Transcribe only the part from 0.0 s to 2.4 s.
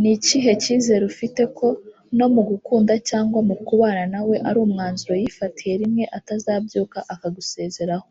ni ikihe cyizere ufite ko no